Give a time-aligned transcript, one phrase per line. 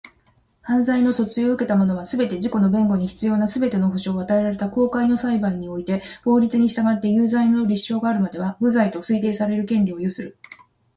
[0.63, 10.39] 犯罪の訴追を受けた者は、すべて、自己の弁護に必要なすべての保障を与えられた公開の裁判において法律に従って有罪の立証があるまでは、無罪と推定される権利を有する。